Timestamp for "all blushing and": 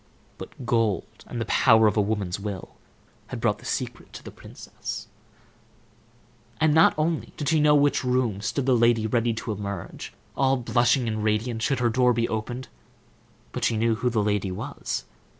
10.35-11.23